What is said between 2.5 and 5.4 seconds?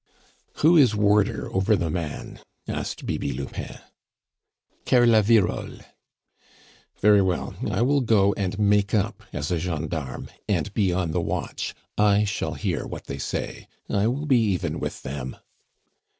asked Bibi Lupin. "Coeur la